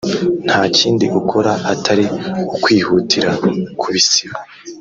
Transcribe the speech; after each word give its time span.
nta 0.45 0.59
kindi 0.77 1.05
ukora 1.19 1.51
atari 1.73 2.05
ukwihutira 2.55 3.31
kubisiba 3.79 4.37